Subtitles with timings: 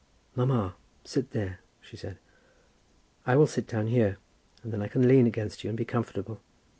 [0.35, 0.73] "Mamma,
[1.05, 2.17] sit there," she said;
[3.27, 4.17] "I will sit down here,
[4.63, 6.41] and then I can lean against you and be comfortable.